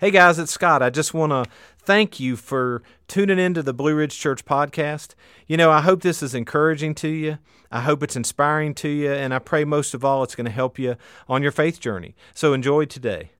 [0.00, 0.82] Hey guys, it's Scott.
[0.82, 1.44] I just want to
[1.76, 5.14] thank you for tuning into the Blue Ridge Church podcast.
[5.46, 7.36] You know, I hope this is encouraging to you.
[7.70, 10.50] I hope it's inspiring to you, and I pray most of all it's going to
[10.50, 10.96] help you
[11.28, 12.14] on your faith journey.
[12.32, 13.32] So enjoy today.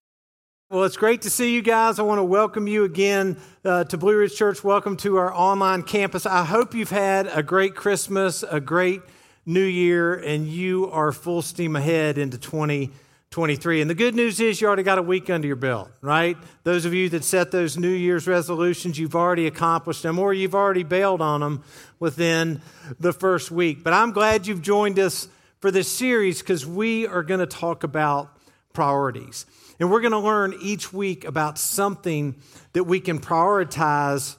[0.69, 1.97] Well, it's great to see you guys.
[1.97, 4.63] I want to welcome you again uh, to Blue Ridge Church.
[4.63, 6.27] Welcome to our online campus.
[6.27, 9.01] I hope you've had a great Christmas, a great
[9.47, 12.91] New Year, and you are full steam ahead into 2020.
[13.31, 13.79] 23.
[13.79, 16.35] And the good news is you already got a week under your belt, right?
[16.65, 20.53] Those of you that set those New Year's resolutions, you've already accomplished them or you've
[20.53, 21.63] already bailed on them
[21.97, 22.61] within
[22.99, 23.85] the first week.
[23.85, 25.29] But I'm glad you've joined us
[25.61, 28.37] for this series because we are going to talk about
[28.73, 29.45] priorities.
[29.79, 32.35] And we're going to learn each week about something
[32.73, 34.35] that we can prioritize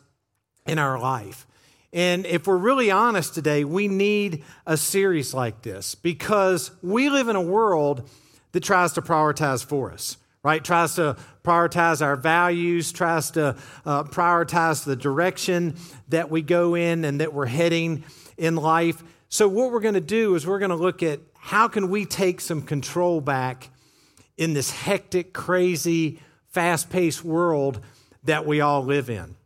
[0.66, 1.46] in our life.
[1.94, 7.28] And if we're really honest today, we need a series like this because we live
[7.28, 8.06] in a world
[8.52, 10.62] that tries to prioritize for us, right?
[10.62, 15.76] Tries to prioritize our values, tries to uh, prioritize the direction
[16.08, 18.04] that we go in and that we're heading
[18.36, 19.02] in life.
[19.28, 22.04] So, what we're going to do is we're going to look at how can we
[22.04, 23.70] take some control back
[24.36, 27.80] in this hectic, crazy, fast paced world
[28.24, 29.36] that we all live in.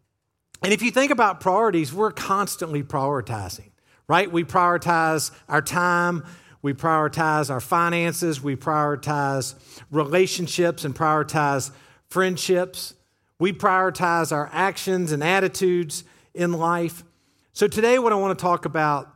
[0.62, 3.70] And if you think about priorities, we're constantly prioritizing,
[4.09, 4.31] right?
[4.31, 6.25] We prioritize our time,
[6.67, 8.42] we prioritize our finances.
[8.42, 9.55] We prioritize
[9.92, 11.70] relationships and prioritize
[12.09, 12.95] friendships.
[13.39, 16.03] We prioritize our actions and attitudes
[16.34, 17.05] in life.
[17.53, 19.14] So, today, what I want to talk about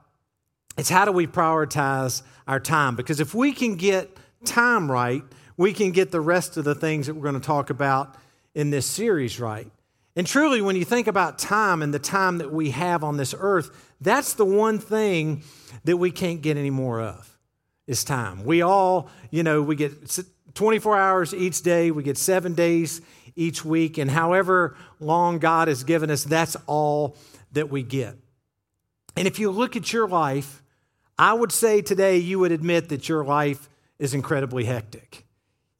[0.76, 2.94] is how do we prioritize our time?
[2.94, 5.24] Because if we can get time right,
[5.56, 8.14] we can get the rest of the things that we're going to talk about
[8.54, 9.68] in this series right.
[10.14, 13.34] And truly, when you think about time and the time that we have on this
[13.36, 15.42] earth, that's the one thing
[15.82, 17.39] that we can't get any more of
[17.90, 18.44] is time.
[18.44, 20.20] We all, you know, we get
[20.54, 23.02] 24 hours each day, we get seven days
[23.34, 27.16] each week, and however long God has given us, that's all
[27.50, 28.14] that we get.
[29.16, 30.62] And if you look at your life,
[31.18, 33.68] I would say today you would admit that your life
[33.98, 35.26] is incredibly hectic.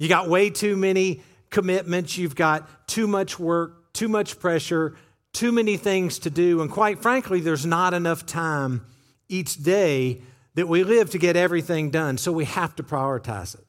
[0.00, 4.96] You got way too many commitments, you've got too much work, too much pressure,
[5.32, 8.84] too many things to do, and quite frankly, there's not enough time
[9.28, 10.22] each day
[10.54, 13.64] that we live to get everything done, so we have to prioritize it.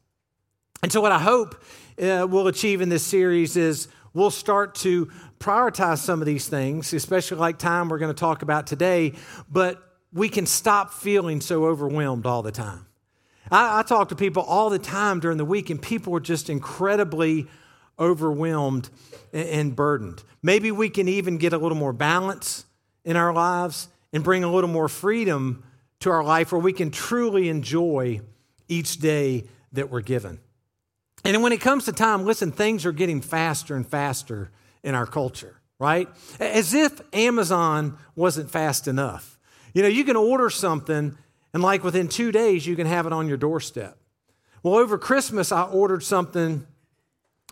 [0.83, 1.63] And so, what I hope
[2.01, 6.93] uh, we'll achieve in this series is we'll start to prioritize some of these things,
[6.93, 9.13] especially like time we're going to talk about today,
[9.49, 9.81] but
[10.11, 12.85] we can stop feeling so overwhelmed all the time.
[13.51, 16.49] I, I talk to people all the time during the week, and people are just
[16.49, 17.47] incredibly
[17.99, 18.89] overwhelmed
[19.31, 20.23] and, and burdened.
[20.41, 22.65] Maybe we can even get a little more balance
[23.05, 25.63] in our lives and bring a little more freedom
[26.01, 28.21] to our life where we can truly enjoy
[28.67, 30.39] each day that we're given.
[31.23, 34.51] And when it comes to time, listen, things are getting faster and faster
[34.83, 36.07] in our culture, right?
[36.39, 39.39] As if Amazon wasn't fast enough.
[39.73, 41.15] You know, you can order something,
[41.53, 43.97] and like within two days, you can have it on your doorstep.
[44.63, 46.65] Well, over Christmas, I ordered something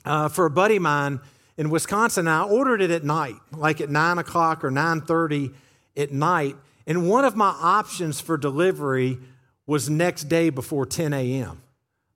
[0.05, 1.19] uh, for a buddy of mine
[1.57, 2.27] in Wisconsin.
[2.27, 5.51] I ordered it at night, like at nine o'clock or nine thirty
[5.95, 6.55] at night.
[6.89, 9.19] And one of my options for delivery
[9.67, 11.61] was next day before 10 a.m.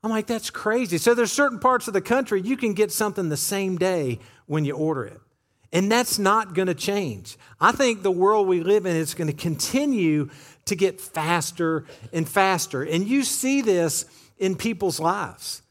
[0.03, 0.97] I'm like, that's crazy.
[0.97, 4.17] So there's certain parts of the country you can get something the same day
[4.47, 5.21] when you order it.
[5.71, 7.37] And that's not going to change.
[7.61, 10.31] I think the world we live in is going to continue
[10.65, 12.81] to get faster and faster.
[12.81, 14.05] And you see this
[14.39, 15.61] in people's lives.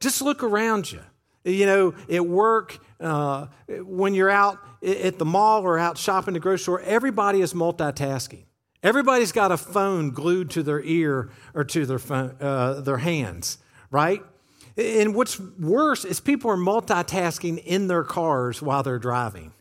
[0.00, 1.00] Just look around you.
[1.44, 6.40] You know, at work, uh, when you're out at the mall or out shopping the
[6.40, 8.44] grocery store, everybody is multitasking.
[8.82, 13.58] Everybody's got a phone glued to their ear or to their, phone, uh, their hands,
[13.90, 14.22] right?
[14.76, 19.52] And what's worse is people are multitasking in their cars while they're driving.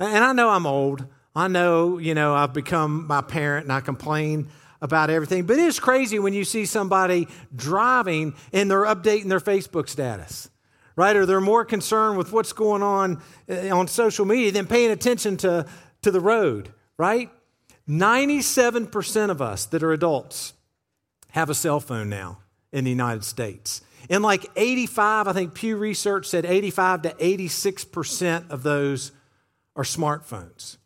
[0.00, 1.06] And I know I'm old.
[1.34, 4.48] I know, you know, I've become my parent and I complain
[4.80, 5.44] about everything.
[5.44, 10.50] But it's crazy when you see somebody driving and they're updating their Facebook status,
[10.96, 11.14] right?
[11.14, 15.36] Or they're more concerned with what's going on uh, on social media than paying attention
[15.38, 15.66] to,
[16.02, 17.30] to the road, right?
[17.88, 20.54] 97% of us that are adults
[21.30, 22.38] have a cell phone now
[22.72, 23.82] in the United States.
[24.10, 29.12] And like 85, I think Pew Research said 85 to 86% of those
[29.74, 30.78] are smartphones.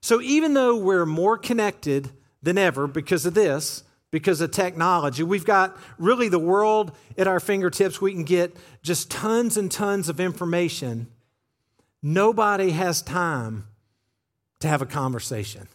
[0.00, 2.10] So even though we're more connected
[2.42, 7.40] than ever because of this, because of technology, we've got really the world at our
[7.40, 8.00] fingertips.
[8.00, 11.08] We can get just tons and tons of information.
[12.02, 13.66] Nobody has time
[14.60, 15.68] to have a conversation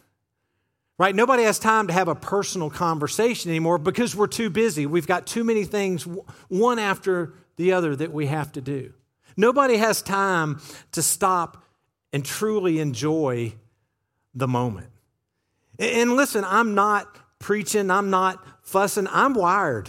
[1.02, 1.16] right?
[1.16, 4.86] Nobody has time to have a personal conversation anymore because we're too busy.
[4.86, 6.06] We've got too many things,
[6.46, 8.92] one after the other, that we have to do.
[9.36, 10.60] Nobody has time
[10.92, 11.64] to stop
[12.12, 13.54] and truly enjoy
[14.32, 14.90] the moment.
[15.76, 19.88] And listen, I'm not preaching, I'm not fussing, I'm wired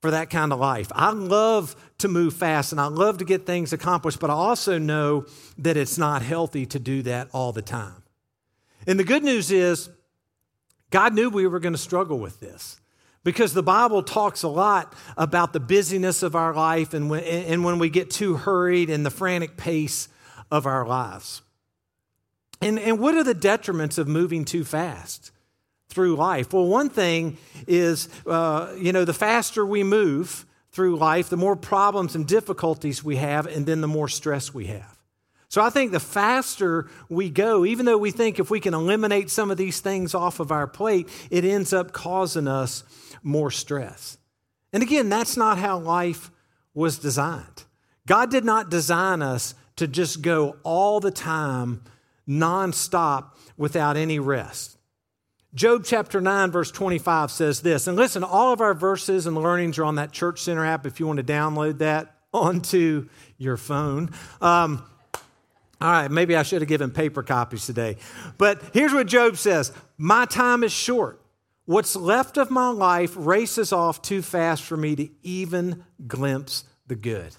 [0.00, 0.90] for that kind of life.
[0.94, 4.78] I love to move fast and I love to get things accomplished, but I also
[4.78, 5.26] know
[5.58, 8.02] that it's not healthy to do that all the time.
[8.86, 9.90] And the good news is,
[10.90, 12.80] God knew we were going to struggle with this
[13.24, 17.64] because the Bible talks a lot about the busyness of our life and when, and
[17.64, 20.08] when we get too hurried and the frantic pace
[20.50, 21.42] of our lives.
[22.60, 25.30] And, and what are the detriments of moving too fast
[25.88, 26.52] through life?
[26.52, 31.56] Well, one thing is, uh, you know, the faster we move through life, the more
[31.56, 34.97] problems and difficulties we have, and then the more stress we have.
[35.58, 39.28] So I think the faster we go, even though we think if we can eliminate
[39.28, 42.84] some of these things off of our plate, it ends up causing us
[43.24, 44.18] more stress.
[44.72, 46.30] And again, that's not how life
[46.74, 47.64] was designed.
[48.06, 51.82] God did not design us to just go all the time,
[52.28, 54.78] nonstop, without any rest.
[55.54, 57.88] Job chapter 9, verse 25 says this.
[57.88, 61.00] And listen, all of our verses and learnings are on that Church Center app if
[61.00, 63.08] you want to download that onto
[63.38, 64.12] your phone.
[64.40, 64.84] Um,
[65.80, 67.96] all right, maybe I should have given paper copies today.
[68.36, 71.20] But here's what Job says My time is short.
[71.66, 76.96] What's left of my life races off too fast for me to even glimpse the
[76.96, 77.36] good.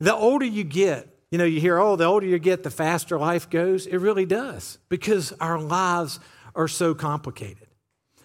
[0.00, 3.18] The older you get, you know, you hear, oh, the older you get, the faster
[3.18, 3.86] life goes.
[3.86, 6.20] It really does because our lives
[6.54, 7.68] are so complicated.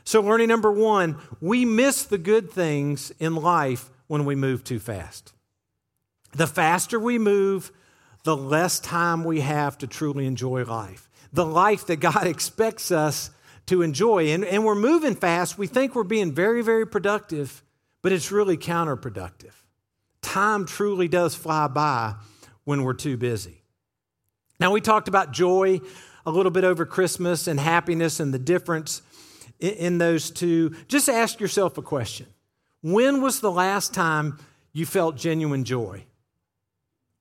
[0.03, 4.79] So, learning number one, we miss the good things in life when we move too
[4.79, 5.33] fast.
[6.33, 7.71] The faster we move,
[8.23, 11.09] the less time we have to truly enjoy life.
[11.33, 13.31] The life that God expects us
[13.67, 14.29] to enjoy.
[14.31, 15.57] And, and we're moving fast.
[15.57, 17.63] We think we're being very, very productive,
[18.01, 19.53] but it's really counterproductive.
[20.21, 22.15] Time truly does fly by
[22.63, 23.63] when we're too busy.
[24.59, 25.81] Now, we talked about joy
[26.25, 29.01] a little bit over Christmas and happiness and the difference
[29.59, 30.75] in, in those two.
[30.87, 32.27] Just ask yourself a question
[32.81, 34.37] When was the last time
[34.73, 36.05] you felt genuine joy?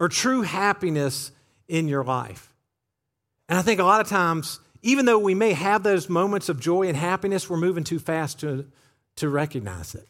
[0.01, 1.31] Or true happiness
[1.69, 2.53] in your life.
[3.49, 6.59] And I think a lot of times, even though we may have those moments of
[6.59, 8.67] joy and happiness, we're moving too fast to,
[9.17, 10.09] to recognize it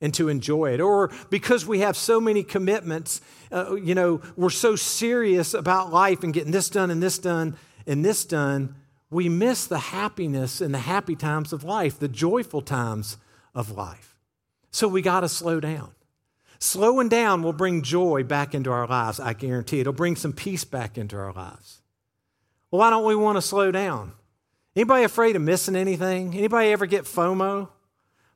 [0.00, 0.80] and to enjoy it.
[0.80, 3.20] Or because we have so many commitments,
[3.50, 7.56] uh, you know, we're so serious about life and getting this done and this done
[7.86, 8.76] and this done,
[9.10, 13.16] we miss the happiness and the happy times of life, the joyful times
[13.54, 14.16] of life.
[14.70, 15.92] So we got to slow down.
[16.64, 19.80] Slowing down will bring joy back into our lives, I guarantee.
[19.80, 21.82] It'll bring some peace back into our lives.
[22.70, 24.14] Well, why don't we want to slow down?
[24.74, 26.34] Anybody afraid of missing anything?
[26.34, 27.68] Anybody ever get FOMO?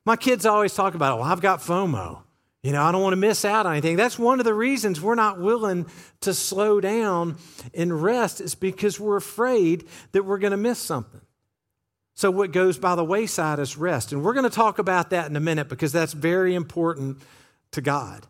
[0.05, 2.21] My kids always talk about, well, I've got FOMO.
[2.61, 3.95] You know, I don't want to miss out on anything.
[3.95, 5.87] That's one of the reasons we're not willing
[6.21, 7.35] to slow down
[7.73, 11.21] and rest is because we're afraid that we're going to miss something.
[12.13, 14.11] So what goes by the wayside is rest.
[14.11, 17.23] And we're going to talk about that in a minute because that's very important
[17.71, 18.27] to God.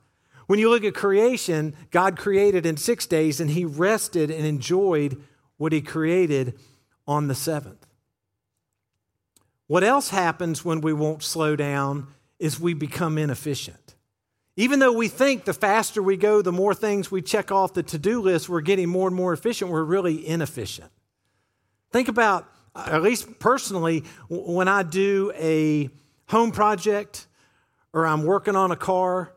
[0.47, 5.21] When you look at creation, God created in six days and he rested and enjoyed
[5.57, 6.57] what he created
[7.07, 7.85] on the seventh.
[9.67, 12.07] What else happens when we won't slow down
[12.39, 13.95] is we become inefficient.
[14.55, 17.83] Even though we think the faster we go, the more things we check off the
[17.83, 20.91] to do list, we're getting more and more efficient, we're really inefficient.
[21.91, 25.89] Think about, at least personally, when I do a
[26.27, 27.27] home project
[27.93, 29.33] or I'm working on a car,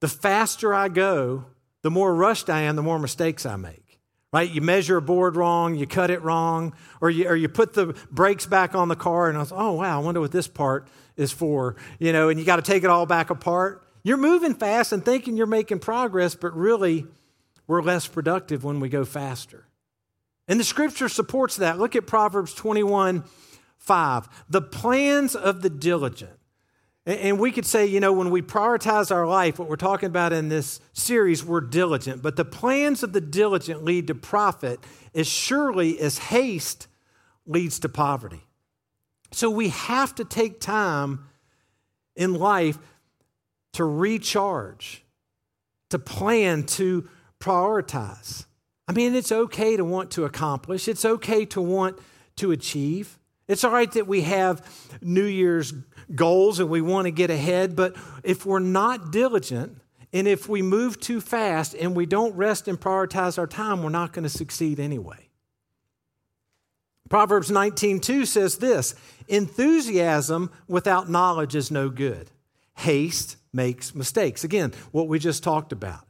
[0.00, 1.46] the faster I go,
[1.82, 4.00] the more rushed I am, the more mistakes I make.
[4.32, 4.50] Right?
[4.50, 7.96] You measure a board wrong, you cut it wrong, or you, or you put the
[8.10, 10.88] brakes back on the car, and I was, oh, wow, I wonder what this part
[11.16, 11.76] is for.
[11.98, 13.86] You know, and you got to take it all back apart.
[14.02, 17.06] You're moving fast and thinking you're making progress, but really,
[17.66, 19.66] we're less productive when we go faster.
[20.48, 21.78] And the scripture supports that.
[21.78, 23.24] Look at Proverbs 21
[23.78, 24.44] 5.
[24.48, 26.35] The plans of the diligent
[27.06, 30.32] and we could say, you know, when we prioritize our life, what we're talking about
[30.32, 32.20] in this series, we're diligent.
[32.20, 34.80] But the plans of the diligent lead to profit
[35.14, 36.88] as surely as haste
[37.46, 38.42] leads to poverty.
[39.30, 41.26] So we have to take time
[42.16, 42.76] in life
[43.74, 45.04] to recharge,
[45.90, 47.08] to plan, to
[47.38, 48.46] prioritize.
[48.88, 51.98] I mean, it's okay to want to accomplish, it's okay to want
[52.36, 53.18] to achieve.
[53.48, 54.66] It's all right that we have
[55.00, 55.72] New Year's
[56.14, 59.80] goals and we want to get ahead, but if we're not diligent
[60.12, 63.90] and if we move too fast and we don't rest and prioritize our time, we're
[63.90, 65.28] not going to succeed anyway.
[67.08, 68.94] Proverbs 19:2 says this,
[69.28, 72.30] enthusiasm without knowledge is no good.
[72.74, 74.42] Haste makes mistakes.
[74.42, 76.06] Again, what we just talked about.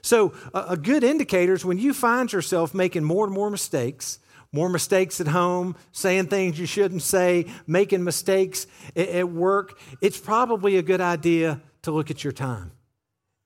[0.00, 4.20] So, a, a good indicator is when you find yourself making more and more mistakes,
[4.52, 10.76] more mistakes at home, saying things you shouldn't say, making mistakes at, work, it's probably
[10.76, 12.72] a good idea to look at your time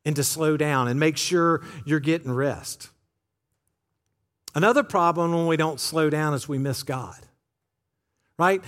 [0.04, 2.90] and to slow down and make sure you're getting rest.
[4.54, 7.18] Another problem when we don't slow down is we miss God.
[8.38, 8.62] Right?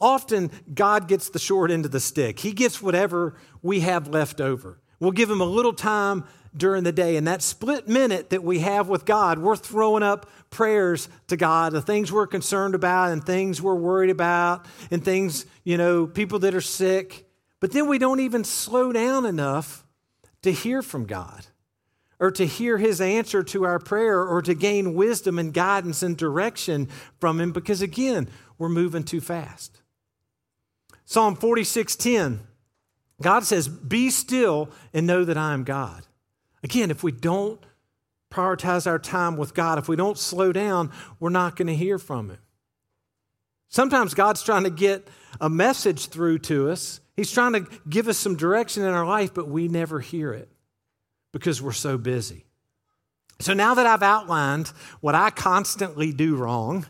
[0.00, 2.40] Often God gets the short end of the stick.
[2.40, 4.80] He gets whatever we have left over.
[5.00, 6.24] We'll give him a little time
[6.56, 7.16] during the day.
[7.16, 11.72] And that split minute that we have with God, we're throwing up prayers to God,
[11.72, 16.38] the things we're concerned about and things we're worried about and things, you know, people
[16.40, 17.26] that are sick.
[17.60, 19.84] But then we don't even slow down enough
[20.42, 21.46] to hear from God
[22.20, 26.16] or to hear his answer to our prayer or to gain wisdom and guidance and
[26.16, 26.88] direction
[27.20, 28.28] from him because again,
[28.58, 29.80] we're moving too fast.
[31.04, 32.40] Psalm 46:10
[33.20, 36.06] God says, "Be still and know that I am God."
[36.62, 37.64] Again, if we don't
[38.30, 41.98] prioritize our time with God, if we don't slow down, we're not going to hear
[41.98, 42.38] from him.
[43.68, 45.08] Sometimes God's trying to get
[45.40, 47.00] a message through to us.
[47.16, 50.50] He's trying to give us some direction in our life, but we never hear it
[51.32, 52.46] because we're so busy.
[53.40, 54.68] So now that I've outlined
[55.00, 56.86] what I constantly do wrong,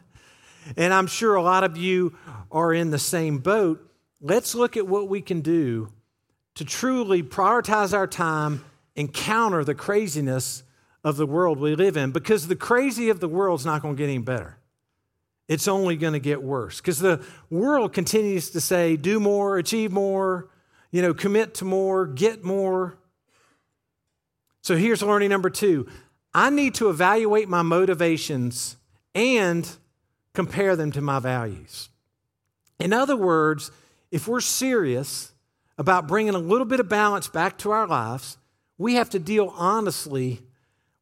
[0.76, 2.16] and I'm sure a lot of you
[2.50, 3.84] are in the same boat,
[4.20, 5.92] let's look at what we can do
[6.54, 8.64] to truly prioritize our time
[8.98, 10.64] and counter the craziness
[11.04, 13.94] of the world we live in because the crazy of the world is not going
[13.94, 14.58] to get any better.
[15.46, 19.92] It's only going to get worse because the world continues to say, do more, achieve
[19.92, 20.50] more,
[20.90, 22.98] you know, commit to more, get more.
[24.62, 25.86] So here's learning number two
[26.34, 28.76] I need to evaluate my motivations
[29.14, 29.70] and
[30.34, 31.88] compare them to my values.
[32.80, 33.70] In other words,
[34.10, 35.32] if we're serious
[35.78, 38.38] about bringing a little bit of balance back to our lives,
[38.78, 40.40] we have to deal honestly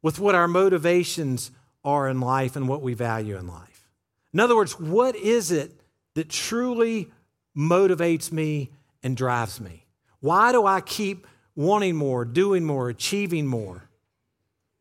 [0.02, 1.50] with what our motivations
[1.84, 3.88] are in life and what we value in life.
[4.32, 5.80] In other words, what is it
[6.14, 7.10] that truly
[7.56, 8.70] motivates me
[9.02, 9.86] and drives me?
[10.20, 13.88] Why do I keep wanting more, doing more, achieving more.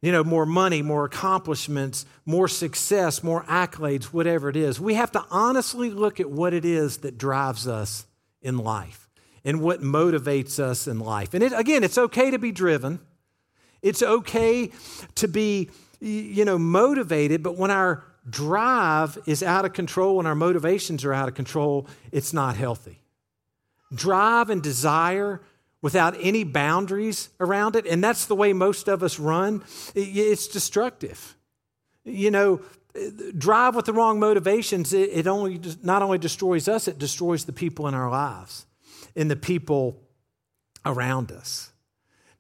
[0.02, 4.80] You know, more money, more accomplishments, more success, more accolades, whatever it is.
[4.80, 8.06] We have to honestly look at what it is that drives us
[8.42, 9.05] in life
[9.46, 11.34] and what motivates us in life.
[11.36, 13.00] And it, again, it's okay to be driven.
[13.84, 14.72] It's okay
[15.14, 15.70] to be,
[16.02, 21.14] you know, motivated, but when our drive is out of control, when our motivations are
[21.14, 23.04] out of control, it's not healthy.
[23.94, 25.42] Drive and desire
[25.84, 27.86] without any boundaries around it.
[27.86, 29.64] And that's the way most of us run.
[29.94, 31.36] It's destructive.
[32.04, 32.62] You know,
[33.38, 37.88] drive with the wrong motivations, it only not only destroys us, it destroys the people
[37.88, 38.66] in our lives
[39.16, 40.02] and the people
[40.86, 41.72] around us.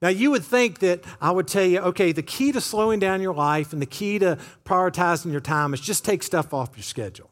[0.01, 3.21] Now, you would think that I would tell you, okay, the key to slowing down
[3.21, 6.83] your life and the key to prioritizing your time is just take stuff off your
[6.83, 7.29] schedule,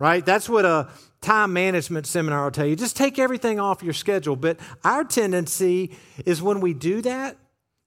[0.00, 0.24] right?
[0.24, 0.88] That's what a
[1.20, 4.36] time management seminar will tell you just take everything off your schedule.
[4.36, 7.36] But our tendency is when we do that,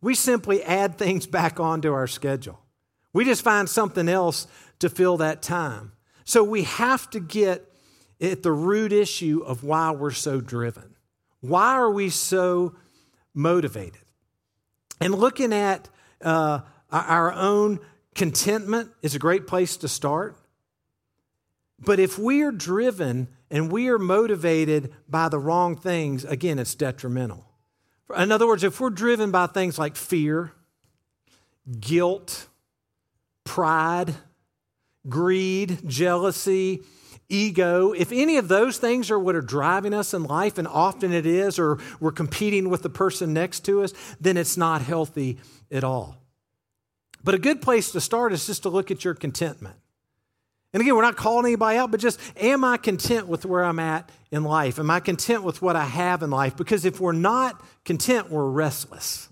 [0.01, 2.60] we simply add things back onto our schedule.
[3.13, 4.48] We just find something else
[4.79, 5.91] to fill that time.
[6.24, 7.71] So we have to get
[8.22, 10.96] at the root issue of why we're so driven.
[11.40, 12.75] Why are we so
[13.34, 14.01] motivated?
[15.00, 15.90] And looking at
[16.22, 16.60] uh,
[16.92, 17.80] our own
[18.13, 20.38] contentment is a great place to start.
[21.80, 26.75] But if we are driven and we are motivated by the wrong things, again, it's
[26.75, 27.46] detrimental.
[28.16, 30.54] In other words, if we're driven by things like fear,
[31.80, 32.48] guilt,
[33.44, 34.13] pride,
[35.10, 36.84] greed, jealousy,
[37.31, 41.11] ego, if any of those things are what are driving us in life, and often
[41.11, 45.38] it is, or we're competing with the person next to us, then it's not healthy
[45.71, 46.17] at all.
[47.23, 49.75] But a good place to start is just to look at your contentment.
[50.73, 53.79] And again, we're not calling anybody out, but just am I content with where I'm
[53.79, 54.79] at in life?
[54.79, 56.55] Am I content with what I have in life?
[56.55, 59.27] Because if we're not content, we're restless.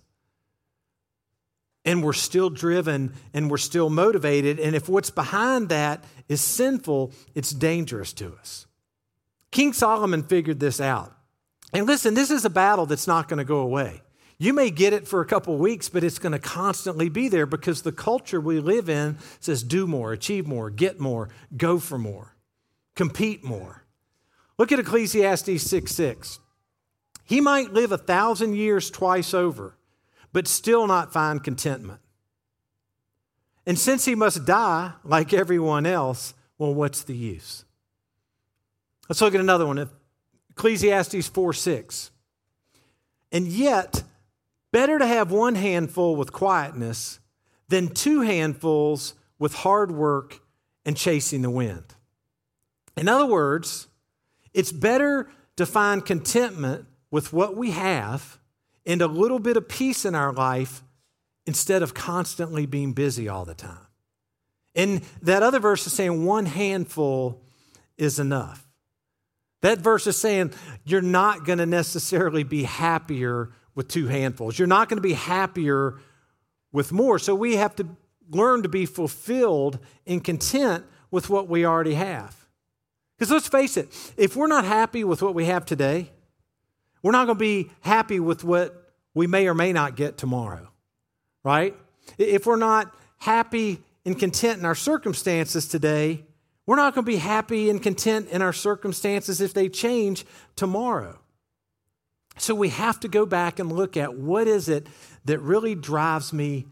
[1.85, 4.59] And we're still driven and we're still motivated.
[4.59, 8.67] And if what's behind that is sinful, it's dangerous to us.
[9.51, 11.15] King Solomon figured this out.
[11.73, 14.01] And listen, this is a battle that's not going to go away.
[14.37, 17.45] You may get it for a couple weeks, but it's going to constantly be there
[17.45, 21.97] because the culture we live in says do more, achieve more, get more, go for
[21.97, 22.35] more,
[22.95, 23.83] compete more.
[24.57, 26.39] Look at Ecclesiastes 6 6.
[27.25, 29.77] He might live a thousand years twice over,
[30.31, 31.99] but still not find contentment.
[33.65, 37.65] And since he must die like everyone else, well, what's the use?
[39.07, 39.89] Let's look at another one
[40.51, 42.11] Ecclesiastes 4 6.
[43.31, 44.03] And yet,
[44.71, 47.19] Better to have one handful with quietness
[47.69, 50.39] than two handfuls with hard work
[50.85, 51.95] and chasing the wind.
[52.95, 53.87] In other words,
[54.53, 58.38] it's better to find contentment with what we have
[58.89, 60.83] and a little bit of peace in our life
[61.45, 63.85] instead of constantly being busy all the time.
[64.73, 67.39] And that other verse is saying one handful
[67.99, 68.67] is enough.
[69.61, 70.53] That verse is saying
[70.85, 74.57] you're not going to necessarily be happier with two handfuls.
[74.57, 75.99] You're not going to be happier
[76.71, 77.19] with more.
[77.19, 77.87] So we have to
[78.31, 79.77] learn to be fulfilled
[80.07, 82.35] and content with what we already have.
[83.17, 86.09] Because let's face it, if we're not happy with what we have today,
[87.03, 88.78] we're not going to be happy with what
[89.13, 90.69] we may or may not get tomorrow,
[91.43, 91.75] right?
[92.17, 96.23] If we're not happy and content in our circumstances today,
[96.65, 100.25] we're not going to be happy and content in our circumstances if they change
[100.55, 101.19] tomorrow.
[102.37, 104.87] So we have to go back and look at what is it
[105.25, 106.67] that really drives me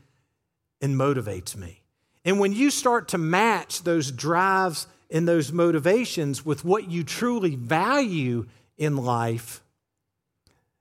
[0.81, 1.81] and motivates me.
[2.23, 7.55] And when you start to match those drives and those motivations with what you truly
[7.55, 8.45] value
[8.77, 9.63] in life,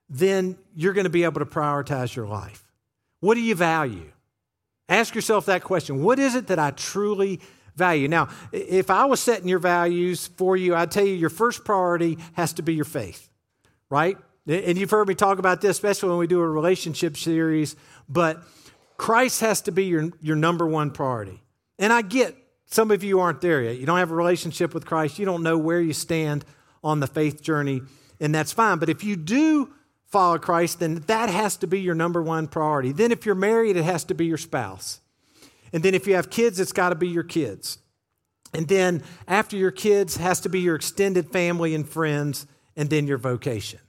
[0.08, 2.64] then you're going to be able to prioritize your life.
[3.20, 4.10] What do you value?
[4.88, 6.02] Ask yourself that question.
[6.02, 7.40] What is it that I truly
[7.74, 8.08] value?
[8.08, 12.18] Now, if I was setting your values for you, I'd tell you your first priority
[12.34, 13.28] has to be your faith,
[13.90, 14.16] right?
[14.46, 17.74] And you've heard me talk about this, especially when we do a relationship series,
[18.08, 18.44] but
[18.96, 21.42] Christ has to be your, your number one priority.
[21.80, 22.36] And I get
[22.66, 23.78] some of you aren't there yet.
[23.78, 25.18] You don't have a relationship with Christ.
[25.18, 26.44] You don't know where you stand
[26.84, 27.82] on the faith journey,
[28.20, 28.78] and that's fine.
[28.78, 29.72] But if you do
[30.06, 32.92] follow Christ, then that has to be your number one priority.
[32.92, 35.00] Then, if you're married, it has to be your spouse.
[35.72, 37.78] And then, if you have kids, it's got to be your kids.
[38.54, 42.46] And then, after your kids, has to be your extended family and friends,
[42.76, 43.80] and then your vocation.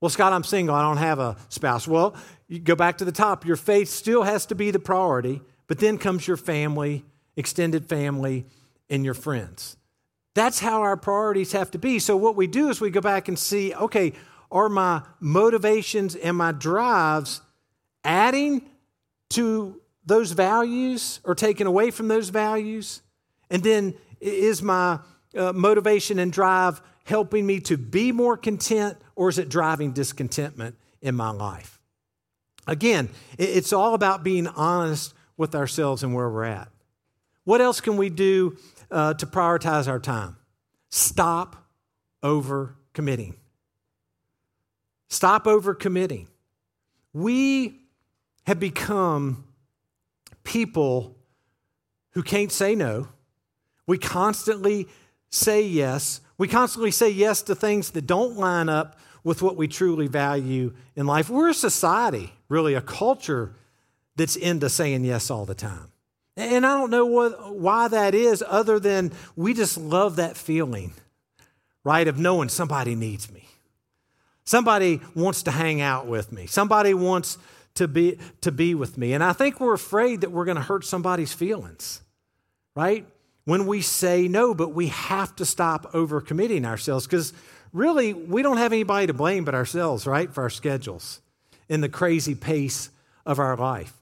[0.00, 0.74] Well, Scott, I'm single.
[0.74, 1.88] I don't have a spouse.
[1.88, 2.14] Well,
[2.46, 3.46] you go back to the top.
[3.46, 7.04] Your faith still has to be the priority, but then comes your family,
[7.36, 8.44] extended family,
[8.90, 9.76] and your friends.
[10.34, 11.98] That's how our priorities have to be.
[11.98, 14.12] So, what we do is we go back and see okay,
[14.54, 17.42] are my motivations and my drives
[18.04, 18.62] adding
[19.30, 23.02] to those values or taking away from those values?
[23.50, 25.00] And then is my
[25.36, 30.76] uh, motivation and drive helping me to be more content or is it driving discontentment
[31.02, 31.80] in my life?
[32.66, 36.68] Again, it's all about being honest with ourselves and where we're at.
[37.42, 38.56] What else can we do
[38.90, 40.36] uh, to prioritize our time?
[40.90, 41.56] Stop
[42.22, 43.34] over committing.
[45.14, 46.26] Stop overcommitting.
[47.12, 47.82] We
[48.48, 49.44] have become
[50.42, 51.14] people
[52.14, 53.06] who can't say no.
[53.86, 54.88] We constantly
[55.30, 56.20] say yes.
[56.36, 60.74] We constantly say yes to things that don't line up with what we truly value
[60.96, 61.30] in life.
[61.30, 63.54] We're a society, really, a culture
[64.16, 65.92] that's into saying yes all the time.
[66.36, 70.92] And I don't know what, why that is, other than we just love that feeling,
[71.84, 73.43] right, of knowing somebody needs me.
[74.44, 76.46] Somebody wants to hang out with me.
[76.46, 77.38] Somebody wants
[77.74, 79.14] to be, to be with me.
[79.14, 82.02] And I think we're afraid that we're going to hurt somebody's feelings,
[82.76, 83.06] right?
[83.44, 87.32] When we say no, but we have to stop overcommitting ourselves because
[87.72, 91.20] really we don't have anybody to blame but ourselves, right, for our schedules
[91.68, 92.90] and the crazy pace
[93.26, 93.92] of our life.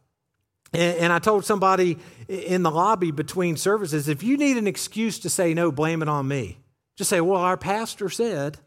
[0.72, 5.20] And, and I told somebody in the lobby between services if you need an excuse
[5.20, 6.58] to say no, blame it on me.
[6.96, 8.58] Just say, well, our pastor said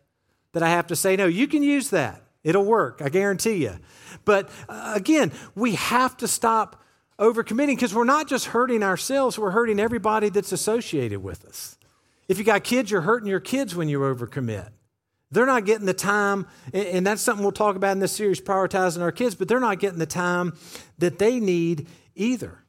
[0.55, 1.25] that I have to say no.
[1.25, 2.21] You can use that.
[2.41, 3.75] It'll work, I guarantee you.
[4.23, 6.81] But uh, again, we have to stop
[7.19, 11.77] overcommitting because we're not just hurting ourselves, we're hurting everybody that's associated with us.
[12.29, 14.69] If you got kids, you're hurting your kids when you overcommit.
[15.29, 19.01] They're not getting the time, and that's something we'll talk about in this series, prioritizing
[19.01, 20.53] our kids, but they're not getting the time
[20.99, 22.63] that they need either.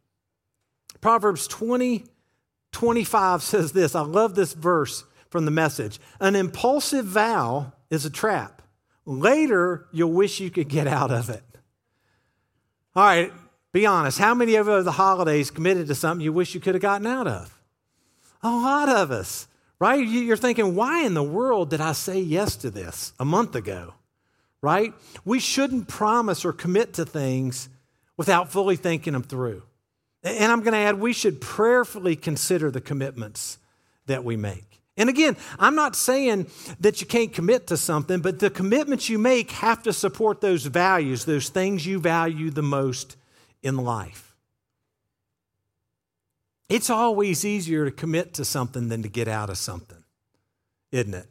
[1.01, 2.05] Proverbs 20,
[2.73, 3.95] 25 says this.
[3.95, 6.01] I love this verse from the message.
[6.19, 8.63] An impulsive vow is a trap.
[9.05, 11.45] Later, you'll wish you could get out of it.
[12.95, 13.33] All right,
[13.73, 14.19] be honest.
[14.19, 17.27] How many of the holidays committed to something you wish you could have gotten out
[17.27, 17.61] of?
[18.43, 19.47] A lot of us,
[19.79, 20.07] right?
[20.07, 23.95] You're thinking, why in the world did I say yes to this a month ago?
[24.63, 24.95] Right?
[25.25, 27.69] We shouldn't promise or commit to things
[28.17, 29.63] without fully thinking them through.
[30.25, 33.59] And I'm going to add, we should prayerfully consider the commitments
[34.07, 34.81] that we make.
[34.97, 36.47] And again, I'm not saying
[36.81, 40.65] that you can't commit to something, but the commitments you make have to support those
[40.65, 43.17] values, those things you value the most
[43.63, 44.35] in life.
[46.69, 50.03] It's always easier to commit to something than to get out of something,
[50.91, 51.29] isn't it?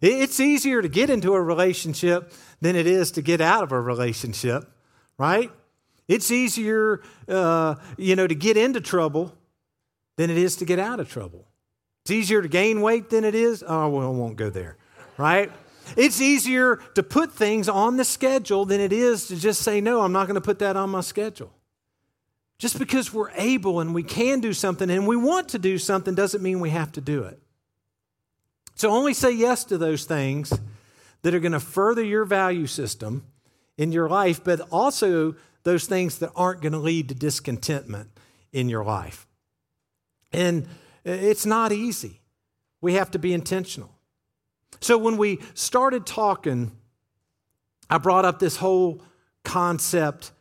[0.00, 3.80] It's easier to get into a relationship than it is to get out of a
[3.80, 4.64] relationship,
[5.18, 5.50] right?
[6.08, 9.36] It's easier, uh, you know, to get into trouble
[10.16, 11.49] than it is to get out of trouble.
[12.02, 13.62] It's easier to gain weight than it is.
[13.66, 14.76] Oh, well, I won't go there,
[15.18, 15.50] right?
[15.96, 20.02] It's easier to put things on the schedule than it is to just say, no,
[20.02, 21.52] I'm not going to put that on my schedule.
[22.58, 26.14] Just because we're able and we can do something and we want to do something
[26.14, 27.40] doesn't mean we have to do it.
[28.74, 30.52] So only say yes to those things
[31.22, 33.26] that are going to further your value system
[33.76, 35.34] in your life, but also
[35.64, 38.10] those things that aren't going to lead to discontentment
[38.52, 39.26] in your life.
[40.32, 40.68] And
[41.04, 42.20] it's not easy.
[42.80, 43.90] We have to be intentional.
[44.80, 46.72] So when we started talking,
[47.88, 49.02] I brought up this whole
[49.44, 50.32] concept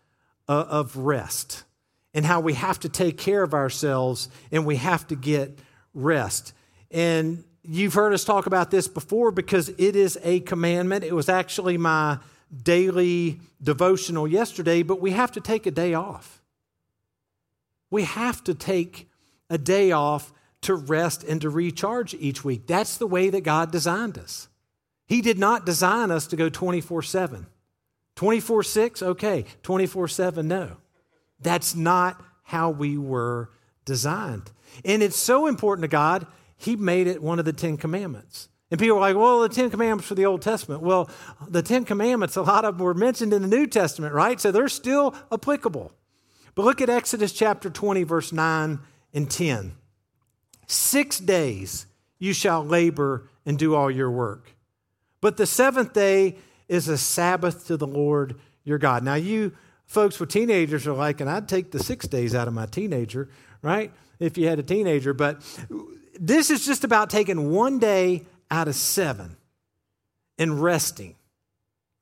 [0.47, 1.63] uh, of rest
[2.13, 5.59] and how we have to take care of ourselves and we have to get
[5.93, 6.53] rest.
[6.91, 11.03] And you've heard us talk about this before because it is a commandment.
[11.03, 12.19] It was actually my
[12.63, 16.41] daily devotional yesterday, but we have to take a day off.
[17.91, 19.09] We have to take
[19.49, 22.67] a day off to rest and to recharge each week.
[22.67, 24.47] That's the way that God designed us.
[25.07, 27.47] He did not design us to go 24 7.
[28.15, 29.45] 24 6, okay.
[29.63, 30.77] 24 7, no.
[31.41, 33.49] That's not how we were
[33.85, 34.51] designed.
[34.83, 38.49] And it's so important to God, He made it one of the Ten Commandments.
[38.71, 40.83] And people are like, well, the Ten Commandments for the Old Testament.
[40.83, 41.09] Well,
[41.47, 44.39] the Ten Commandments, a lot of them were mentioned in the New Testament, right?
[44.39, 45.91] So they're still applicable.
[46.55, 48.79] But look at Exodus chapter 20, verse 9
[49.13, 49.75] and 10.
[50.69, 51.87] Six days
[52.19, 54.53] you shall labor and do all your work.
[55.19, 59.03] But the seventh day is a Sabbath to the Lord your God.
[59.03, 59.53] Now, you
[59.87, 63.29] folks with teenagers are like, and I'd take the six days out of my teenager,
[63.63, 63.91] right?
[64.19, 65.11] If you had a teenager.
[65.11, 65.41] But
[66.19, 69.37] this is just about taking one day out of seven
[70.37, 71.15] and resting.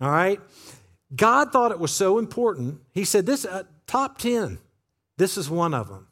[0.02, 0.42] All right?
[1.16, 2.82] God thought it was so important.
[2.92, 4.58] He said, This uh, top 10,
[5.16, 6.08] this is one of them.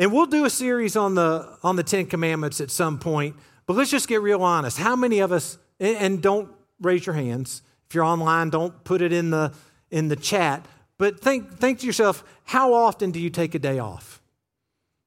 [0.00, 3.36] And we'll do a series on the, on the Ten Commandments at some point,
[3.66, 4.78] but let's just get real honest.
[4.78, 7.62] How many of us, and don't raise your hands.
[7.88, 9.52] If you're online, don't put it in the,
[9.90, 10.64] in the chat.
[10.98, 14.20] But think, think to yourself, how often do you take a day off?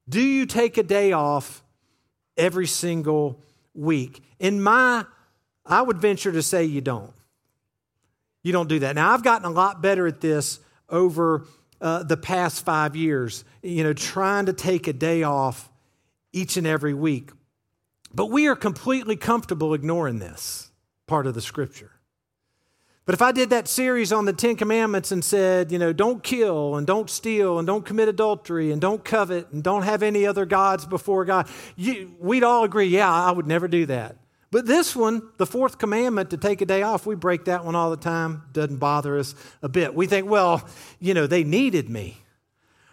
[0.08, 1.64] Do you take a day off
[2.38, 3.42] every single
[3.74, 4.24] week?
[4.40, 5.06] In my,
[5.66, 7.14] I would venture to say you don't.
[8.44, 8.96] You don't do that.
[8.96, 11.48] Now, I've gotten a lot better at this over
[11.84, 15.70] uh, the past five years, you know, trying to take a day off
[16.32, 17.32] each and every week.
[18.14, 20.72] But we are completely comfortable ignoring this
[21.08, 21.92] part of the scripture.
[23.06, 26.24] But if I did that series on the Ten Commandments and said, you know, don't
[26.24, 30.26] kill and don't steal and don't commit adultery and don't covet and don't have any
[30.26, 34.16] other gods before God, you, we'd all agree, yeah, I would never do that.
[34.54, 37.74] But this one, the fourth commandment to take a day off, we break that one
[37.74, 38.44] all the time.
[38.54, 39.96] Doesn't bother us a bit.
[39.96, 42.18] We think, well, you know, they needed me.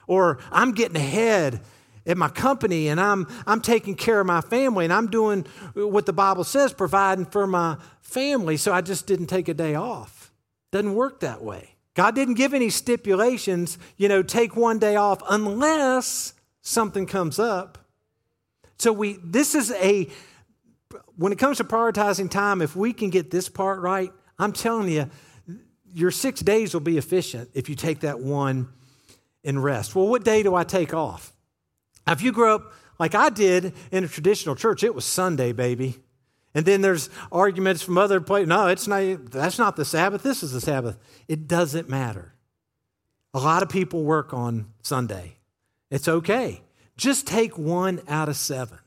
[0.06, 1.60] Or I'm getting ahead
[2.06, 6.06] at my company and I'm, I'm taking care of my family and I'm doing what
[6.06, 8.56] the Bible says, providing for my family.
[8.56, 10.32] So I just didn't take a day off.
[10.70, 11.74] Doesn't work that way.
[11.92, 17.76] God didn't give any stipulations, you know, take one day off unless something comes up.
[18.78, 20.08] So we this is a
[21.20, 24.88] when it comes to prioritizing time, if we can get this part right, I'm telling
[24.88, 25.10] you,
[25.92, 28.70] your six days will be efficient if you take that one
[29.44, 29.94] and rest.
[29.94, 31.34] Well, what day do I take off?
[32.06, 35.52] Now, if you grew up like I did in a traditional church, it was Sunday,
[35.52, 35.96] baby.
[36.54, 38.48] And then there's arguments from other places.
[38.48, 40.22] No, it's not, that's not the Sabbath.
[40.22, 40.96] This is the Sabbath.
[41.28, 42.32] It doesn't matter.
[43.34, 45.36] A lot of people work on Sunday.
[45.90, 46.62] It's okay.
[46.96, 48.78] Just take one out of seven.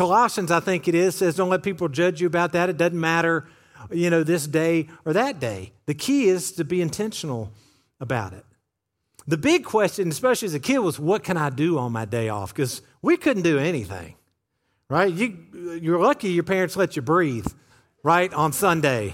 [0.00, 2.70] Colossians, I think it is, says don't let people judge you about that.
[2.70, 3.46] It doesn't matter,
[3.90, 5.72] you know, this day or that day.
[5.84, 7.52] The key is to be intentional
[8.00, 8.46] about it.
[9.26, 12.30] The big question, especially as a kid, was what can I do on my day
[12.30, 12.54] off?
[12.54, 14.14] Because we couldn't do anything,
[14.88, 15.12] right?
[15.12, 15.36] You,
[15.82, 17.48] you're lucky your parents let you breathe,
[18.02, 19.12] right, on Sunday.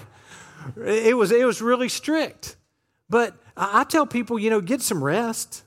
[0.76, 2.54] It was, it was really strict.
[3.10, 5.64] But I tell people, you know, get some rest.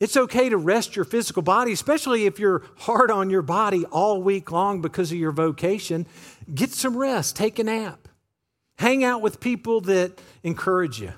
[0.00, 4.22] It's okay to rest your physical body, especially if you're hard on your body all
[4.22, 6.06] week long because of your vocation.
[6.54, 8.08] Get some rest, take a nap,
[8.76, 11.12] hang out with people that encourage you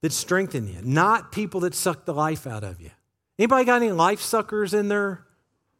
[0.00, 2.90] that strengthen you, not people that suck the life out of you.
[3.38, 5.24] Anybody got any life suckers in their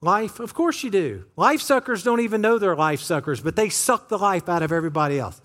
[0.01, 0.41] life?
[0.41, 1.25] Of course you do.
[1.37, 4.73] Life suckers don't even know they're life suckers, but they suck the life out of
[4.73, 5.41] everybody else.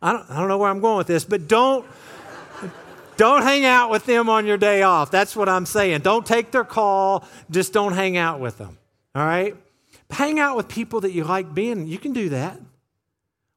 [0.00, 1.86] I don't, I don't know where I'm going with this, but don't
[3.22, 5.12] don't hang out with them on your day off.
[5.12, 6.00] That's what I'm saying.
[6.00, 8.78] Don't take their call, just don't hang out with them.
[9.14, 9.54] All right?
[10.10, 11.86] Hang out with people that you like being.
[11.86, 12.58] You can do that.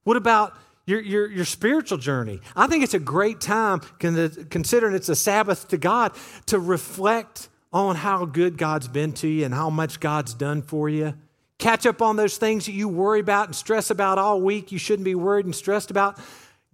[0.04, 2.41] What about your, your, your spiritual journey.
[2.56, 6.12] I think it's a great time, considering it's a Sabbath to God,
[6.45, 10.89] to reflect on how good God's been to you and how much God's done for
[10.89, 11.15] you.
[11.58, 14.78] Catch up on those things that you worry about and stress about all week, you
[14.78, 16.19] shouldn't be worried and stressed about.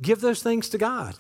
[0.02, 1.16] Give those things to God.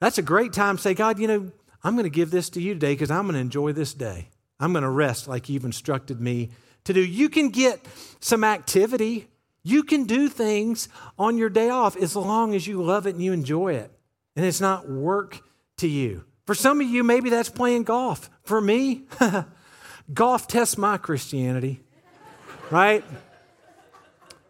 [0.00, 1.52] That's a great time to say, God, you know,
[1.84, 4.28] I'm going to give this to you today because I'm going to enjoy this day.
[4.58, 6.50] I'm going to rest like you've instructed me
[6.84, 7.00] to do.
[7.00, 7.84] You can get
[8.20, 9.28] some activity
[9.62, 13.22] you can do things on your day off as long as you love it and
[13.22, 13.90] you enjoy it,
[14.36, 15.40] and it's not work
[15.78, 16.24] to you.
[16.46, 18.30] For some of you, maybe that's playing golf.
[18.42, 19.04] For me,
[20.14, 21.80] golf tests my Christianity,
[22.70, 23.04] right?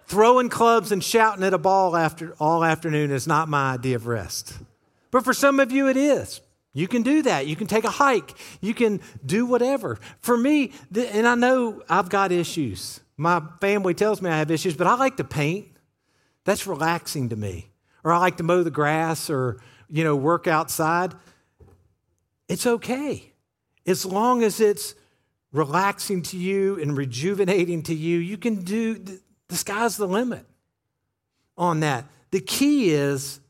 [0.06, 4.06] Throwing clubs and shouting at a ball after, all afternoon is not my idea of
[4.06, 4.58] rest.
[5.10, 6.40] But for some of you, it is.
[6.72, 7.46] You can do that.
[7.46, 8.36] You can take a hike.
[8.60, 9.98] You can do whatever.
[10.20, 13.00] For me, and I know I've got issues.
[13.16, 15.66] My family tells me I have issues, but I like to paint.
[16.44, 17.70] That's relaxing to me.
[18.04, 21.14] Or I like to mow the grass or, you know, work outside.
[22.48, 23.32] It's okay.
[23.86, 24.94] As long as it's
[25.52, 28.94] relaxing to you and rejuvenating to you, you can do,
[29.48, 30.46] the sky's the limit
[31.58, 32.06] on that.
[32.30, 33.40] The key is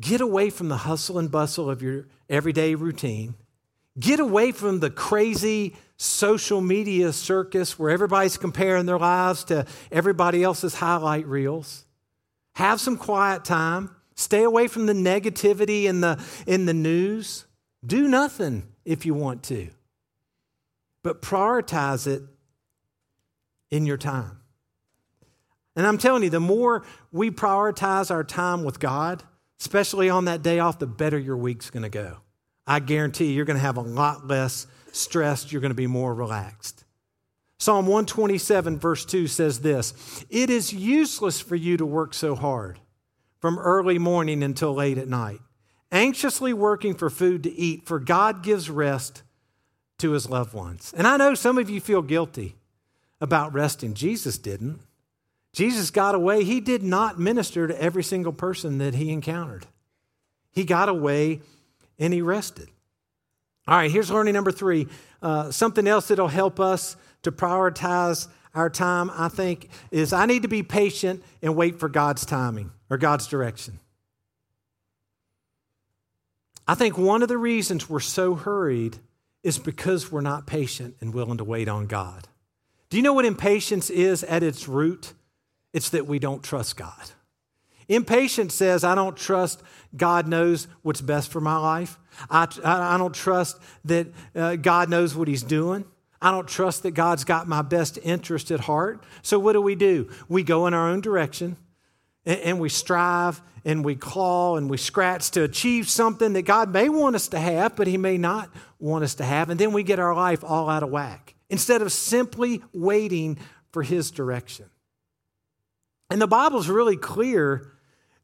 [0.00, 3.34] get away from the hustle and bustle of your everyday routine.
[3.98, 10.44] Get away from the crazy social media circus where everybody's comparing their lives to everybody
[10.44, 11.84] else's highlight reels.
[12.54, 13.90] Have some quiet time.
[14.14, 17.46] Stay away from the negativity in the, in the news.
[17.84, 19.68] Do nothing if you want to,
[21.02, 22.22] but prioritize it
[23.70, 24.40] in your time.
[25.76, 29.22] And I'm telling you, the more we prioritize our time with God,
[29.60, 32.18] especially on that day off, the better your week's going to go.
[32.66, 35.86] I guarantee you, you're going to have a lot less stressed, you're going to be
[35.86, 36.84] more relaxed.
[37.58, 42.78] Psalm 127, verse 2 says this It is useless for you to work so hard
[43.40, 45.40] from early morning until late at night,
[45.90, 49.22] anxiously working for food to eat, for God gives rest
[49.98, 50.94] to his loved ones.
[50.96, 52.56] And I know some of you feel guilty
[53.20, 53.94] about resting.
[53.94, 54.80] Jesus didn't.
[55.58, 56.44] Jesus got away.
[56.44, 59.66] He did not minister to every single person that he encountered.
[60.52, 61.40] He got away
[61.98, 62.68] and he rested.
[63.66, 64.86] All right, here's learning number three.
[65.20, 70.42] Uh, something else that'll help us to prioritize our time, I think, is I need
[70.42, 73.80] to be patient and wait for God's timing or God's direction.
[76.68, 78.98] I think one of the reasons we're so hurried
[79.42, 82.28] is because we're not patient and willing to wait on God.
[82.90, 85.14] Do you know what impatience is at its root?
[85.78, 87.12] It's that we don't trust God.
[87.86, 89.62] Impatience says, I don't trust
[89.96, 92.00] God knows what's best for my life.
[92.28, 95.84] I, I don't trust that uh, God knows what He's doing.
[96.20, 99.04] I don't trust that God's got my best interest at heart.
[99.22, 100.10] So, what do we do?
[100.28, 101.56] We go in our own direction
[102.26, 106.72] and, and we strive and we claw and we scratch to achieve something that God
[106.72, 109.48] may want us to have, but He may not want us to have.
[109.48, 113.38] And then we get our life all out of whack instead of simply waiting
[113.70, 114.68] for His direction.
[116.10, 117.72] And the Bible's really clear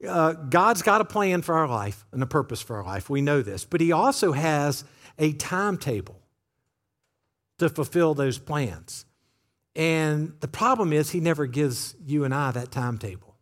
[0.06, 3.08] uh, God's got a plan for our life and a purpose for our life.
[3.08, 3.64] We know this.
[3.64, 4.84] But He also has
[5.18, 6.20] a timetable
[7.58, 9.06] to fulfill those plans.
[9.76, 13.36] And the problem is, He never gives you and I that timetable.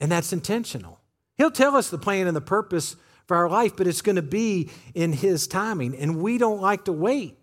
[0.00, 1.00] And that's intentional.
[1.36, 4.22] He'll tell us the plan and the purpose for our life, but it's going to
[4.22, 5.96] be in His timing.
[5.96, 7.38] And we don't like to wait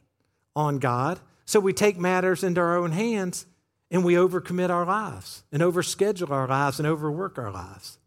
[0.55, 1.19] on God.
[1.45, 3.45] So we take matters into our own hands
[3.91, 7.97] and we overcommit our lives and overschedule our lives and overwork our lives.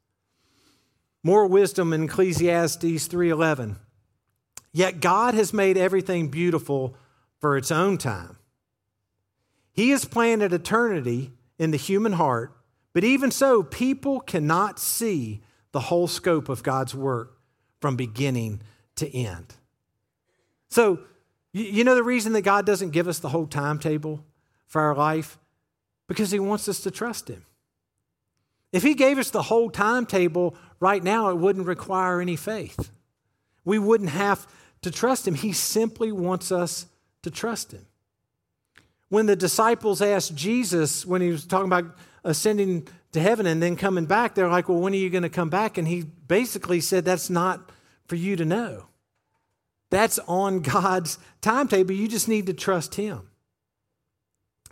[1.22, 3.76] More wisdom in Ecclesiastes 3:11.
[4.72, 6.96] Yet God has made everything beautiful
[7.40, 8.36] for its own time.
[9.72, 12.52] He has planted eternity in the human heart,
[12.92, 15.40] but even so, people cannot see
[15.72, 17.38] the whole scope of God's work
[17.80, 18.60] from beginning
[18.96, 19.54] to end.
[20.68, 21.00] So,
[21.52, 24.24] you know the reason that God doesn't give us the whole timetable
[24.66, 25.38] for our life?
[26.08, 27.44] Because He wants us to trust Him.
[28.72, 32.90] If He gave us the whole timetable right now, it wouldn't require any faith.
[33.64, 34.46] We wouldn't have
[34.82, 35.34] to trust Him.
[35.34, 36.86] He simply wants us
[37.22, 37.86] to trust Him.
[39.08, 43.76] When the disciples asked Jesus, when He was talking about ascending to heaven and then
[43.76, 45.78] coming back, they're like, Well, when are you going to come back?
[45.78, 47.70] And He basically said, That's not
[48.06, 48.86] for you to know.
[49.90, 51.92] That's on God's timetable.
[51.92, 53.28] You just need to trust Him.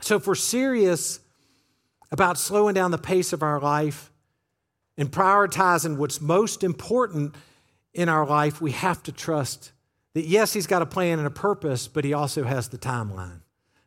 [0.00, 1.20] So, if we're serious
[2.10, 4.12] about slowing down the pace of our life
[4.96, 7.34] and prioritizing what's most important
[7.92, 9.72] in our life, we have to trust
[10.14, 13.40] that yes, He's got a plan and a purpose, but He also has the timeline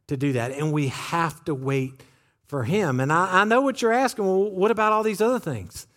[0.08, 0.52] to do that.
[0.52, 2.04] And we have to wait
[2.46, 3.00] for Him.
[3.00, 5.88] And I, I know what you're asking well, what about all these other things?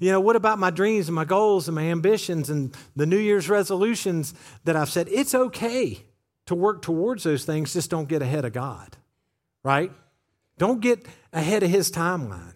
[0.00, 3.18] You know, what about my dreams and my goals and my ambitions and the New
[3.18, 4.32] Year's resolutions
[4.64, 5.08] that I've said?
[5.10, 6.04] It's okay
[6.46, 8.96] to work towards those things, just don't get ahead of God,
[9.62, 9.92] right?
[10.56, 12.54] Don't get ahead of His timeline.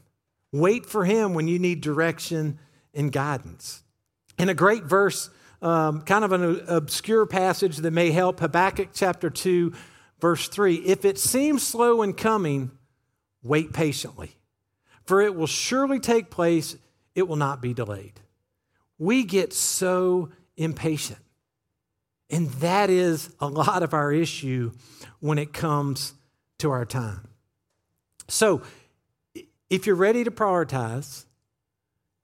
[0.52, 2.58] Wait for Him when you need direction
[2.94, 3.82] and guidance.
[4.38, 5.30] In a great verse,
[5.60, 9.72] um, kind of an obscure passage that may help, Habakkuk chapter 2,
[10.20, 12.70] verse 3 If it seems slow in coming,
[13.42, 14.32] wait patiently,
[15.04, 16.76] for it will surely take place,
[17.14, 18.20] it will not be delayed.
[18.98, 21.18] We get so impatient.
[22.30, 24.72] And that is a lot of our issue
[25.20, 26.14] when it comes
[26.60, 27.28] to our time.
[28.28, 28.62] So,
[29.70, 31.24] if you're ready to prioritize,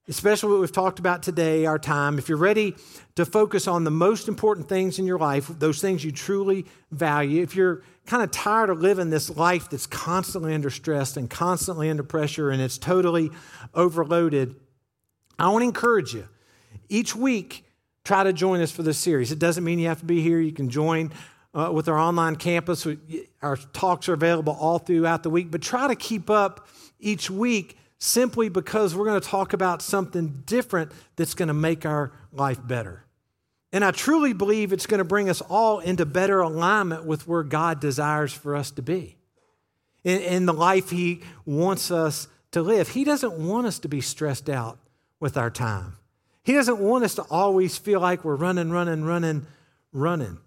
[0.08, 2.74] especially what we've talked about today, our time, if you're ready
[3.14, 7.42] to focus on the most important things in your life, those things you truly value,
[7.42, 11.90] if you're kind of tired of living this life that's constantly under stress and constantly
[11.90, 13.30] under pressure and it's totally
[13.74, 14.56] overloaded,
[15.38, 16.26] I want to encourage you.
[16.88, 17.64] Each week,
[18.02, 19.30] try to join us for this series.
[19.30, 20.40] It doesn't mean you have to be here.
[20.40, 21.12] You can join
[21.54, 22.86] uh, with our online campus.
[23.42, 26.68] Our talks are available all throughout the week, but try to keep up
[27.00, 31.84] each week simply because we're going to talk about something different that's going to make
[31.84, 33.04] our life better.
[33.72, 37.42] And I truly believe it's going to bring us all into better alignment with where
[37.42, 39.16] God desires for us to be
[40.04, 42.88] in, in the life He wants us to live.
[42.88, 44.78] He doesn't want us to be stressed out
[45.20, 45.96] with our time.
[46.42, 49.46] He doesn't want us to always feel like we're running, running, running,
[49.92, 50.38] running.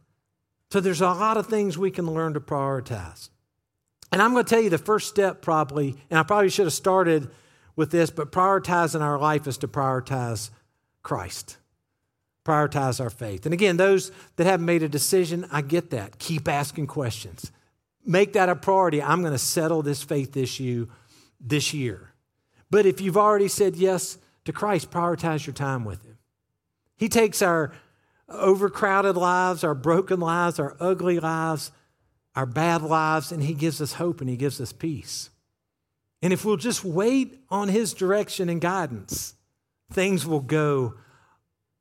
[0.71, 3.29] So there's a lot of things we can learn to prioritize.
[4.11, 6.73] And I'm going to tell you the first step, probably, and I probably should have
[6.73, 7.29] started
[7.75, 10.49] with this, but prioritizing our life is to prioritize
[11.03, 11.57] Christ,
[12.45, 13.45] prioritize our faith.
[13.45, 16.19] And again, those that haven't made a decision, I get that.
[16.19, 17.51] Keep asking questions.
[18.05, 19.01] Make that a priority.
[19.01, 20.87] I'm going to settle this faith issue
[21.39, 22.13] this year.
[22.69, 26.17] But if you've already said yes to Christ, prioritize your time with Him.
[26.95, 27.73] He takes our
[28.33, 31.71] overcrowded lives, our broken lives, our ugly lives,
[32.35, 35.29] our bad lives, and He gives us hope and He gives us peace.
[36.21, 39.33] And if we'll just wait on His direction and guidance,
[39.91, 40.95] things will go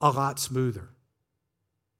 [0.00, 0.88] a lot smoother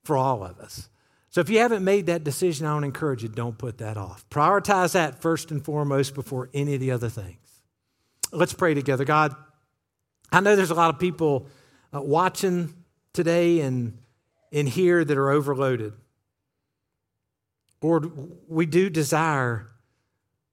[0.04, 0.88] for all of us.
[1.28, 3.96] So if you haven't made that decision, I want to encourage you don't put that
[3.96, 4.28] off.
[4.30, 7.36] Prioritize that first and foremost before any of the other things.
[8.32, 9.04] Let's pray together.
[9.04, 9.34] God,
[10.32, 11.46] I know there's a lot of people
[11.94, 12.74] uh, watching
[13.12, 13.98] today and
[14.50, 15.92] in here that are overloaded.
[17.82, 18.10] Lord,
[18.48, 19.66] we do desire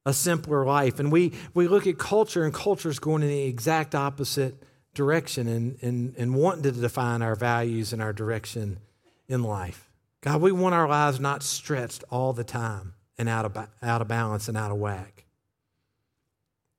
[0.08, 1.00] a simpler life.
[1.00, 4.56] And we, we look at culture, and culture is going in the exact opposite
[4.94, 8.80] direction and, and, and wanting to define our values and our direction
[9.28, 9.90] in life.
[10.22, 14.08] God, we want our lives not stretched all the time and out of, out of
[14.08, 15.26] balance and out of whack.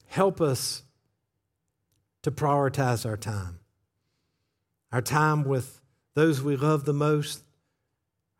[0.07, 0.83] Help us
[2.23, 3.59] to prioritize our time.
[4.91, 5.78] Our time with
[6.19, 7.43] those we love the most,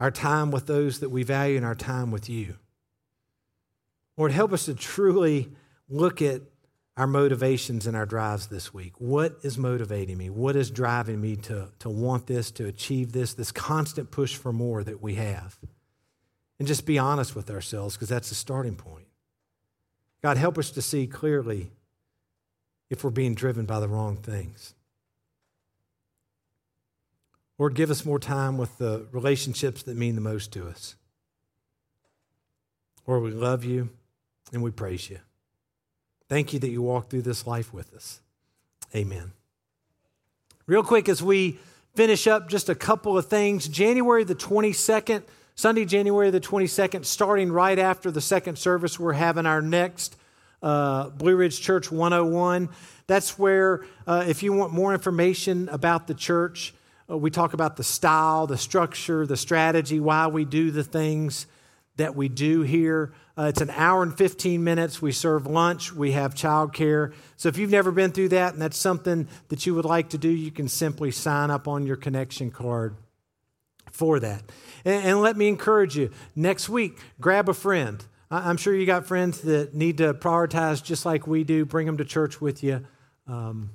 [0.01, 2.57] our time with those that we value, and our time with you.
[4.17, 5.51] Lord, help us to truly
[5.89, 6.43] look at
[6.97, 8.95] our motivations and our drives this week.
[8.99, 10.31] What is motivating me?
[10.31, 14.53] What is driving me to, to want this, to achieve this, this constant push for
[14.53, 15.57] more that we have?
[16.59, 19.07] And just be honest with ourselves because that's the starting point.
[20.23, 21.71] God, help us to see clearly
[22.91, 24.75] if we're being driven by the wrong things.
[27.59, 30.95] Lord, give us more time with the relationships that mean the most to us.
[33.07, 33.91] Lord, we love you
[34.53, 35.19] and we praise you.
[36.29, 38.21] Thank you that you walk through this life with us.
[38.95, 39.33] Amen.
[40.67, 41.59] Real quick, as we
[41.95, 43.67] finish up, just a couple of things.
[43.67, 45.23] January the 22nd,
[45.55, 50.17] Sunday, January the 22nd, starting right after the second service, we're having our next
[50.63, 52.69] uh, Blue Ridge Church 101.
[53.07, 56.75] That's where, uh, if you want more information about the church,
[57.17, 61.47] we talk about the style, the structure, the strategy, why we do the things
[61.97, 63.13] that we do here.
[63.37, 65.01] Uh, it's an hour and 15 minutes.
[65.01, 67.13] We serve lunch, we have childcare.
[67.37, 70.19] So if you've never been through that and that's something that you would like to
[70.19, 72.97] do, you can simply sign up on your connection card
[73.91, 74.43] for that.
[74.85, 78.05] And, and let me encourage you next week, grab a friend.
[78.31, 81.65] I'm sure you got friends that need to prioritize just like we do.
[81.65, 82.85] Bring them to church with you
[83.27, 83.71] um,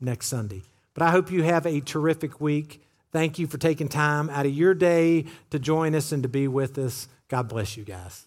[0.00, 0.62] next Sunday.
[0.94, 2.82] But I hope you have a terrific week.
[3.12, 6.48] Thank you for taking time out of your day to join us and to be
[6.48, 7.08] with us.
[7.28, 8.26] God bless you guys.